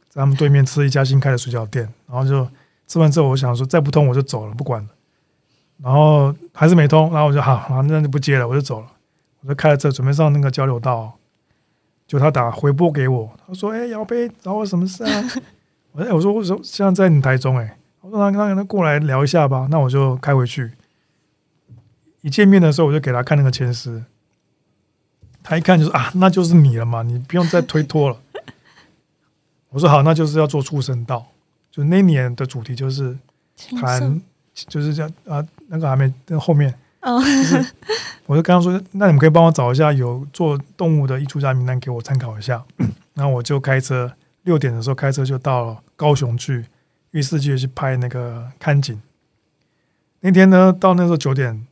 [0.10, 2.50] 在他们对面吃一家新开的水饺店，然后就
[2.88, 4.90] 吃完之后，我想说再不通我就走了，不管了。
[5.78, 8.88] 然后还是没通，然后我就好，好那就不接了，我就走了。
[9.44, 11.14] 我就开了车准备上那个交流道，
[12.08, 15.24] 就他打回拨给我，他说：“哎，姚贝找我什么事啊？”
[15.94, 20.72] 我说：“我说我说现在在你台中哎。”我说：“那那那过来聊一下吧。”那我就开回去。
[22.22, 24.04] 一见面的时候，我就给他看那个签诗。
[25.44, 28.18] 他一看就是啊，那就是你了嘛，你不用再推脱了。
[29.70, 31.26] 我说好，那就是要做畜生道，
[31.72, 33.18] 就那年的主题就是
[33.80, 34.22] 谈，
[34.54, 36.74] 就是这样啊，那个还没那后面。
[37.02, 37.20] 哦，
[38.28, 42.64] 我就跟他说，那你们可以帮我找一下有做动物的艺术家名单给我参考一下。
[43.16, 46.66] 然后我就开车六点的时候开车就到了高雄去
[47.10, 49.02] 玉世界去拍那个看景。
[50.20, 51.66] 那天呢，到那时候九点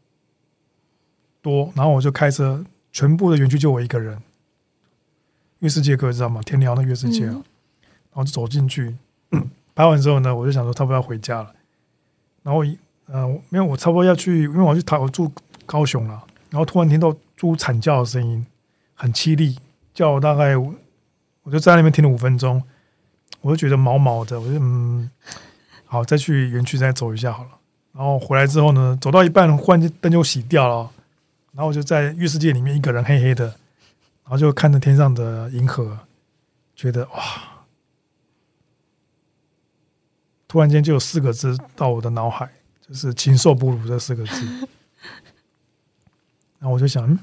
[1.49, 2.63] 多，然后我就开车。
[2.91, 4.19] 全部的园区就我一个人，
[5.59, 6.41] 月世界哥知道吗？
[6.43, 8.95] 天聊那月世界啊，然后就走进去，
[9.75, 11.53] 拍完之后呢，我就想说差不多要回家了。
[12.41, 12.63] 然后，
[13.07, 15.31] 嗯，没有，我差不多要去，因为我去台，我住
[15.67, 16.23] 高雄了。
[16.49, 18.43] 然后突然听到猪惨叫的声音，
[18.95, 19.55] 很凄厉，
[19.93, 20.73] 叫大概，我
[21.51, 22.63] 就在那边听了五分钟，
[23.41, 25.07] 我就觉得毛毛的，我就嗯，
[25.85, 27.49] 好，再去园区再走一下好了。
[27.93, 30.89] 然后回来之后呢，走到一半，忽然间灯就熄掉了。
[31.51, 35.99] 然后我就在浴室界里面一个人黑黑的，然后就看着天上的银河，
[36.75, 37.65] 觉得哇！
[40.47, 42.49] 突然间就有四个字到我的脑海，
[42.81, 44.45] 就是“禽兽不如”这四个字。
[46.57, 47.19] 然后我就想，嗯，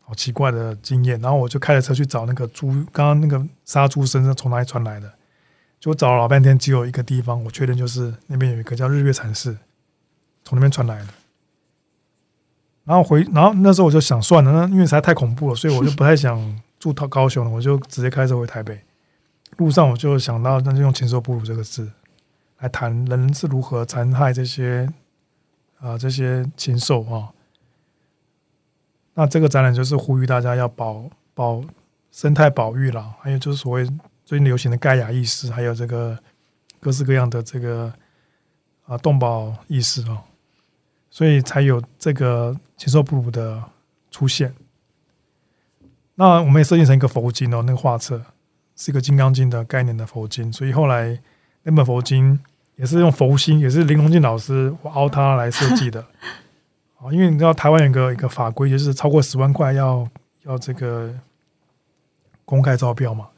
[0.00, 1.20] 好奇怪的经验。
[1.20, 5.12] 然后我就开着车去找那个猪，刚刚那个杀猪声是从哪里传来的？
[5.78, 9.56] 就找了老半天，只有一个地方，我确认就是那边有一个叫日月禅寺。
[10.44, 11.08] 从那边传来的。
[12.84, 18.82] 然后回，然后那时候我就想算了，那因为实在太恐怖了，所以我就 不太想住到高雄了，我就直接开车回台北。
[19.58, 21.92] 路上我就想到，那就用“禽兽不如”这个字
[22.58, 24.88] 来谈人是如何残害这些
[25.78, 27.28] 啊这些禽兽啊。
[29.14, 31.62] 那这个展览就是呼吁大家要保保
[32.10, 33.84] 生态保育了，还有就是所谓
[34.24, 36.18] 最近流行的盖亚意识，还有这个
[36.80, 37.92] 各式各样的这个
[38.86, 40.18] 啊动保意识哦，
[41.14, 43.62] 所以才有这个禽兽不如的
[44.10, 44.54] 出现。
[46.14, 48.18] 那我们也设计成一个佛经哦，那个画册
[48.74, 51.20] 是一个《金刚经》的概念的佛经，所以后来
[51.64, 52.40] 那本佛经
[52.76, 56.00] 也是用佛心，也是林隆进老师我凹他来设计的。
[56.98, 60.08] 啊， 因为你知道台湾有个一个法规，就是超过十万块要
[60.44, 61.12] 要这个
[62.46, 63.28] 公开招标嘛。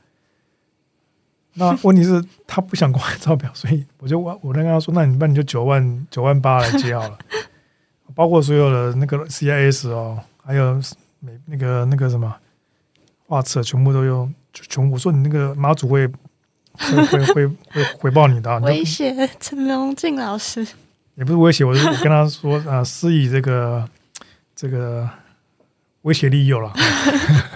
[1.55, 7.19] 那问题是，他不想公开招标，所以我就我我跟他说：“那你那你就九万九万八来接好了，
[8.15, 10.81] 包括所有的那个 CIS 哦，还有
[11.21, 12.35] 美那个那个什么
[13.27, 14.91] 画册，全部都用全。
[14.91, 20.67] 我说你那个妈祖会会会会会回报你的，威胁陈龙静老师。”
[21.17, 23.89] 也不是威胁，我是跟他说啊，施以这个
[24.57, 25.09] 这个
[26.03, 26.73] 威胁利诱了。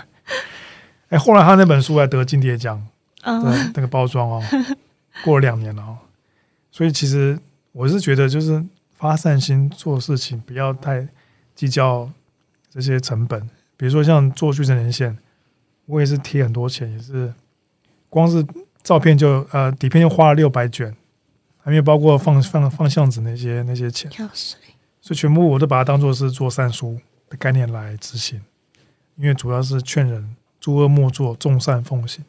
[1.10, 2.80] 哎，后来他那本书还得金蝶奖，
[3.22, 4.42] 嗯那个包装哦，
[5.24, 5.98] 过了两年了哦。
[6.70, 7.36] 所以其实
[7.72, 8.64] 我是觉得，就是
[8.98, 11.08] 发善心做事情，不要太
[11.54, 12.10] 计较
[12.68, 13.48] 这些成本。
[13.76, 15.16] 比如说像做矩阵连线，
[15.86, 17.32] 我也是贴很多钱，也是
[18.10, 18.44] 光是
[18.82, 20.94] 照片就呃底片就花了六百卷。
[21.60, 24.10] 还没有包括放放放相纸那些那些钱，
[25.02, 28.40] 所以全部我都把它当做是做善书的概念来执行，
[29.16, 32.24] 因为主要是劝人诸恶莫作，众善奉行。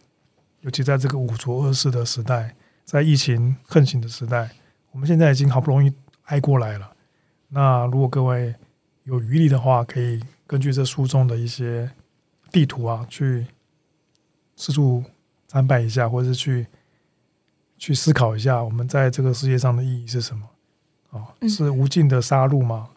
[0.60, 2.54] 尤其在这个五浊恶世的时代，
[2.84, 4.50] 在疫情横行的时代，
[4.92, 5.94] 我们现在已经好不容易
[6.30, 6.92] 挨过来了。
[7.50, 8.56] 那如果各位
[9.04, 11.92] 有余力的话，可以根据这书中的一些
[12.52, 13.46] 地图啊，去
[14.56, 15.04] 四处
[15.48, 16.66] 参拜一下，或者是去。
[17.82, 20.46] 去思考一下，我们在这个世界上的意义是什么？
[21.12, 22.90] 啊，是无尽的杀戮吗？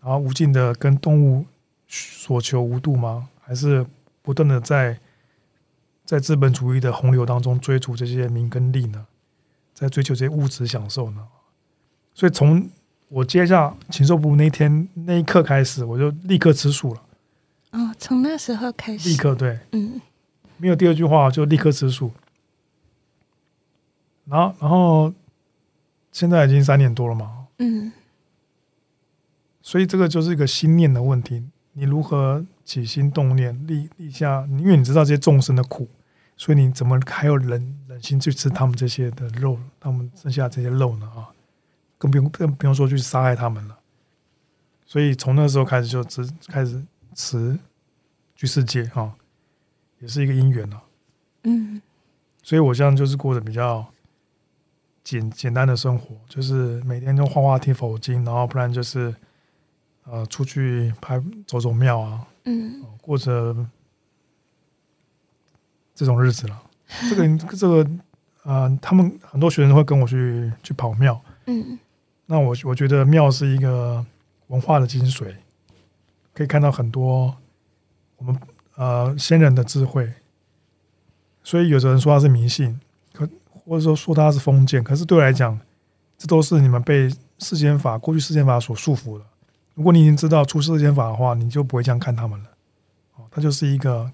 [0.00, 1.46] 然后无尽的跟动物
[1.86, 3.28] 所求无度吗？
[3.40, 3.86] 还是
[4.22, 4.98] 不断的在
[6.04, 9.06] 在资本主义的洪流当中追逐这些名跟利呢？
[9.72, 11.24] 在追求这些物质享受呢？
[12.16, 12.66] 所以从
[13.08, 17.02] 我接下禽兽部那天那一刻开始，我就立刻吃素了。
[17.72, 20.00] 哦，从那时候开始，立刻对，嗯，
[20.56, 22.10] 没有第二句话，就立刻吃素。
[24.24, 25.12] 然后，然后
[26.10, 27.48] 现在已经三年多了嘛。
[27.58, 27.92] 嗯。
[29.60, 34.46] 所以这个就是一个心念的问题，你如何起心动念立立下？
[34.52, 35.86] 因为你知道这些众生的苦，
[36.34, 39.58] 所以你怎么还有忍忍心去吃他们这些的肉？
[39.78, 41.06] 他们剩下这些肉呢？
[41.14, 41.28] 啊，
[41.98, 43.78] 更不用更不用说去杀害他们了。
[44.84, 46.82] 所以从那时候开始就只开始
[47.14, 47.58] 辞
[48.34, 49.14] 去世界哈，
[50.00, 50.82] 也是一个因缘了。
[51.44, 51.80] 嗯。
[52.42, 53.86] 所以我现在就是过得比较。
[55.06, 59.14] 简简单的生活，就是每天就画画、听佛经，然后不然就是
[60.02, 63.54] 呃出去拍走走庙啊，嗯，过着
[65.94, 66.60] 这种日子了。
[67.08, 67.88] 这个这个
[68.42, 71.78] 啊，他们很多学生会跟我去去跑庙，嗯，
[72.26, 74.04] 那我我觉得庙是一个
[74.48, 75.34] 文化的精髓，
[76.34, 77.36] 可以看到很多
[78.16, 78.36] 我们
[78.74, 80.12] 呃先人的智慧，
[81.42, 82.78] 所以有的人说他是迷信。
[83.12, 83.28] 可
[83.64, 85.58] 或者说说他是封建，可是对我来讲，
[86.18, 87.08] 这都是你们被
[87.38, 89.24] 世间法、过去世间法所束缚了。
[89.74, 92.48] 如果你已经知道出世间法的话，你就不会这样看他们了。
[93.16, 94.10] 哦，它就是一个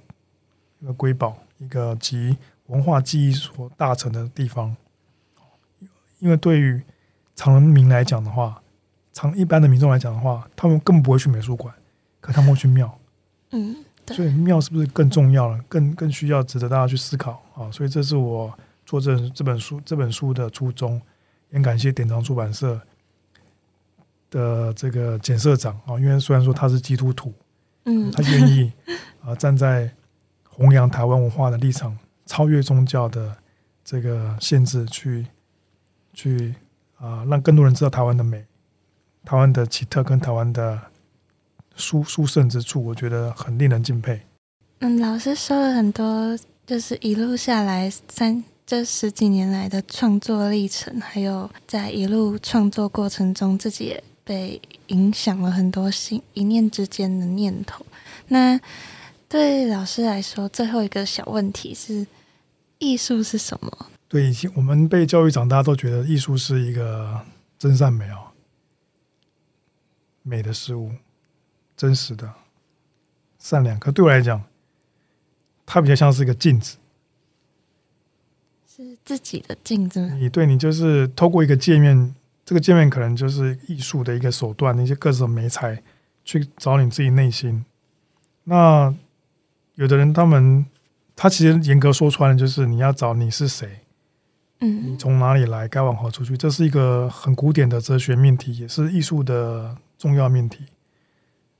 [0.80, 4.76] 一个瑰宝，一个集文化记忆所大成的地方。
[6.18, 6.82] 因为对于
[7.42, 8.62] 常人民来讲的话，
[9.12, 11.74] 常一般的民众来讲的话，他们根本不会去美术馆，
[12.20, 12.98] 可他们会去庙。
[13.50, 13.76] 嗯，
[14.06, 15.58] 所以庙是不是更重要了？
[15.68, 17.68] 更更需要值得大家去思考啊！
[17.72, 18.56] 所以这是我。
[18.84, 21.00] 做这这本书这本书的初衷，
[21.50, 22.78] 也感谢典藏出版社
[24.28, 27.32] 的这个简社长啊，因为虽然说他是基督徒，
[27.84, 28.70] 嗯，他愿意
[29.24, 29.90] 啊站在
[30.48, 31.96] 弘扬台湾文化的立场，
[32.26, 33.34] 超越宗教的
[33.84, 35.26] 这个限制，去
[36.12, 36.54] 去
[37.02, 38.44] 啊让更多人知道台湾的美、
[39.24, 40.80] 台湾的奇特跟台湾的
[41.74, 44.20] 殊殊胜之处，我觉得很令人敬佩。
[44.78, 48.44] 嗯，老师说了很多，就是一路下来三。
[48.64, 57.84] 这十几年来的创作历程，还有在一路创作过程中，自己也被影响了很多心一念之间的念头。
[58.28, 58.58] 那
[59.28, 62.06] 对老师来说，最后一个小问题是：
[62.78, 63.86] 艺术是什么？
[64.12, 67.22] 对，以前我们被教育长大，都觉得艺术是一个
[67.58, 68.26] 真善美哦。
[70.20, 70.92] 美的事物，
[71.74, 72.30] 真实的、
[73.38, 73.80] 善良。
[73.80, 74.44] 可对我来讲，
[75.64, 76.76] 它比较像是一个镜子，
[78.68, 80.06] 是自己的镜子。
[80.16, 85.82] 你对你就是透过一个界面，这个界面可能就是艺术的一个手段，那些各种美材
[86.22, 87.64] 去找你自己内心。
[88.44, 88.94] 那
[89.76, 90.66] 有的人他们，
[91.16, 93.78] 他其实严格说穿了，就是你要找你是谁。
[94.62, 96.36] 你从哪里来，该往何处去？
[96.36, 100.64] 这是一个很古典的哲学命题，也是艺术的重要命题。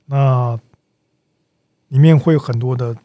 [0.05, 0.57] 那
[1.89, 2.95] 里面会有很多的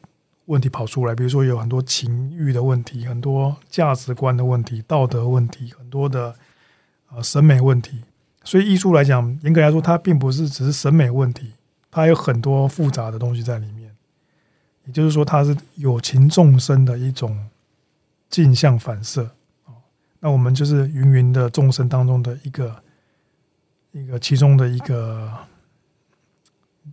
[0.47, 6.35] 问题跑出来，比如说有很多情欲的问题，很多价值观的问题，道德问题，很多的
[7.13, 8.05] 呃审美问题。
[8.45, 11.53] 所以艺术来讲，严格来说，它并不是只是审美问题，
[11.91, 13.95] 它有很多复杂的东西在里面。
[14.85, 17.49] 也就是说，它是有情众生的一种
[18.31, 19.31] 镜像反射。
[20.21, 22.75] 那我们就是芸芸的众生当中的一个，
[23.93, 25.33] 一个其中的一个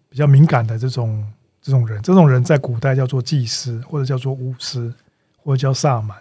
[0.07, 1.25] 比较敏感的这种
[1.59, 4.93] 这种人，这种人在古代叫做祭司，或者叫做巫师，
[5.37, 6.15] 或者叫萨满，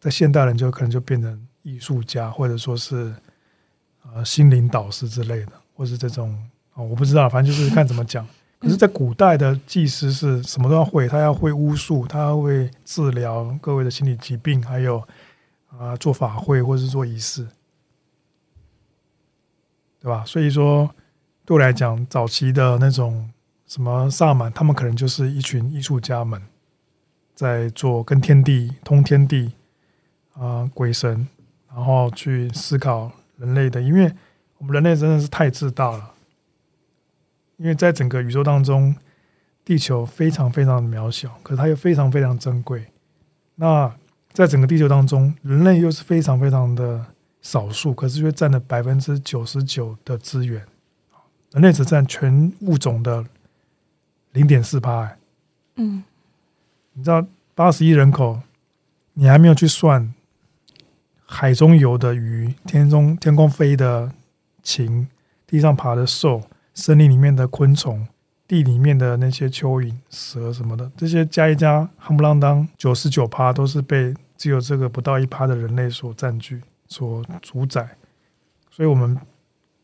[0.00, 3.14] 在现代人就可能就变成艺术家，或者说是
[4.14, 6.34] 呃心灵导师之类的，或是这种
[6.72, 8.26] 哦，我不知道，反正就是看怎么讲。
[8.58, 15.06] 可是，在古代的祭司是什么都要会，他要会巫术，他会治疗各位的心理疾病，还有。
[15.78, 17.46] 啊，做法会或是做仪式，
[20.00, 20.24] 对吧？
[20.24, 20.94] 所以说，
[21.44, 23.30] 对我来讲，早期的那种
[23.66, 26.42] 什么萨满，他们可能就是一群艺术家们，
[27.34, 29.52] 在做跟天地通天地
[30.34, 31.28] 啊鬼神，
[31.68, 34.12] 然后去思考人类的，因为
[34.58, 36.14] 我们人类真的是太自大了，
[37.56, 38.94] 因为在整个宇宙当中，
[39.64, 42.86] 地球非常非常的渺小，可是它又非常非常珍贵，
[43.54, 43.94] 那。
[44.32, 47.04] 在整个地球当中，人类又是非常非常的
[47.42, 50.64] 少数，可是却占了百分之九十九的资源。
[51.52, 53.24] 人类只占全物种的
[54.32, 55.16] 零点四八。
[55.74, 56.04] 嗯，
[56.92, 58.40] 你知道八十亿人口，
[59.14, 60.14] 你还没有去算
[61.26, 64.12] 海中游的鱼、天中天空飞的
[64.62, 65.08] 禽、
[65.46, 68.06] 地上爬的兽、森林里面的昆虫、
[68.50, 74.12] 地里面的那些蚯蚓、蛇什么的，这些加一加，夯不啷当九十九趴都是被。
[74.40, 77.86] 只有这个不到一趴的人类所占据、所主宰，
[78.70, 79.14] 所以我们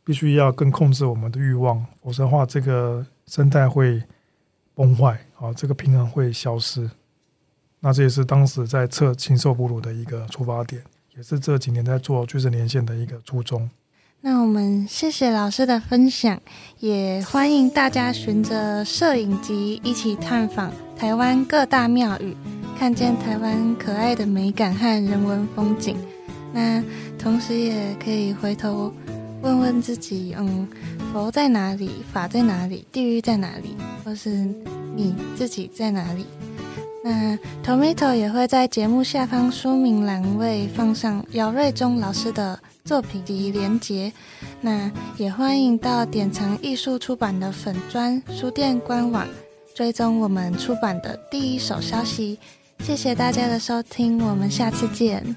[0.03, 4.03] 必须要更控制我们的欲望，否则的话，这个生态会
[4.75, 6.91] 崩坏啊，这个平衡会消失。
[7.81, 10.83] 那这也是当时在测禽兽哺乳的一个出发点，
[11.15, 13.69] 也是这几年在做巨神连线的一个初衷。
[14.21, 16.41] 那我们谢谢老师的分享，
[16.81, 22.37] 也欢迎大家循着摄影机一起探访台湾各大庙宇。
[22.79, 25.97] 看见台湾可爱的美感和人文风景，
[26.53, 26.83] 那
[27.19, 28.93] 同时也可以回头
[29.41, 30.69] 问问自己：嗯，
[31.13, 31.91] 佛在哪里？
[32.13, 32.87] 法在哪里？
[32.93, 33.77] 地狱在哪里？
[34.05, 34.29] 或是
[34.95, 36.27] 你自己在哪里？
[37.03, 44.11] 那 Tomato 也会在节目下方说明栏位放上姚瑞忠老师的作品及连结。
[44.63, 49.27] 那也欢迎到典藏艺术出版的粉砖书店官网
[49.75, 52.39] 追踪我们出版的第一手消息。
[52.81, 55.37] 谢谢大家的收听，我们下次见。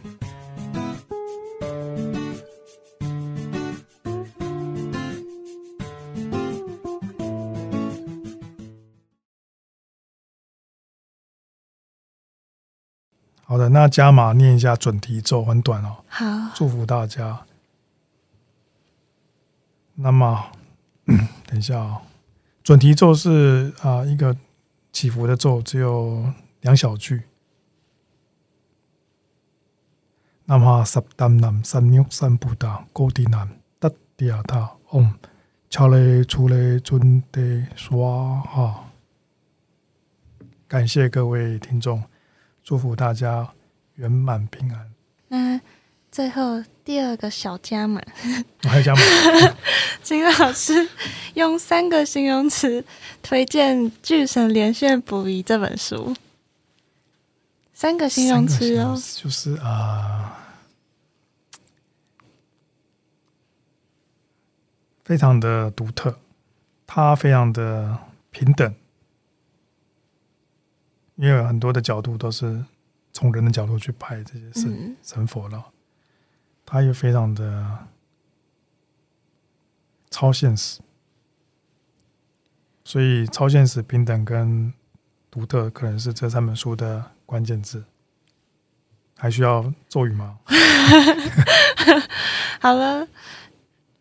[13.49, 16.03] 好的，那加码念一下准提咒，很短哦。
[16.07, 16.23] 好，
[16.53, 17.47] 祝福大家。
[19.95, 20.51] 那么，
[21.47, 22.03] 等一下啊，
[22.61, 24.37] 准提咒是啊一个
[24.93, 26.31] 起伏的咒，只有
[26.61, 27.23] 两小句。
[30.45, 35.11] 南无萨达南三藐三菩萨，高地南达地亚他嗡，
[35.71, 37.41] 恰雷出雷尊德
[37.75, 38.91] 娑哈。
[40.67, 42.03] 感谢各位听众，
[42.69, 43.51] 祝福大家
[43.95, 44.93] 圆满平安。
[45.29, 45.59] 那
[46.11, 47.99] 最后第二个小加码，
[48.63, 49.01] 我还有加码，
[50.03, 50.87] 请老师
[51.33, 52.85] 用三个形容词
[53.23, 56.15] 推荐《巨神连线捕鱼》这本书。
[57.73, 60.37] 三个形容词哦，就是啊。
[65.03, 66.19] 非常的独特，
[66.85, 67.97] 它非常的
[68.29, 68.75] 平等，
[71.19, 72.63] 因为很多的角度都是
[73.11, 75.65] 从人的角度去拍这些神神佛了，
[76.65, 77.87] 他也非常的
[80.09, 80.79] 超现实，
[82.85, 84.73] 所以超现实、平等跟
[85.29, 87.83] 独特可能是这三本书的关键字。
[89.17, 90.39] 还需要咒语吗？
[92.61, 93.05] 好了，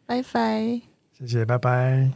[0.07, 0.81] 拜拜。
[1.13, 2.13] 谢谢，拜拜。